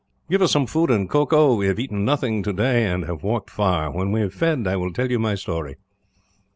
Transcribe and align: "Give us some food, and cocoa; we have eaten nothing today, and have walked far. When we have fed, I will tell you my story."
"Give 0.31 0.41
us 0.41 0.51
some 0.51 0.65
food, 0.65 0.89
and 0.89 1.07
cocoa; 1.07 1.53
we 1.53 1.67
have 1.67 1.77
eaten 1.77 2.03
nothing 2.03 2.41
today, 2.41 2.87
and 2.87 3.05
have 3.05 3.21
walked 3.21 3.51
far. 3.51 3.91
When 3.91 4.11
we 4.11 4.21
have 4.21 4.33
fed, 4.33 4.65
I 4.65 4.75
will 4.75 4.91
tell 4.91 5.11
you 5.11 5.19
my 5.19 5.35
story." 5.35 5.75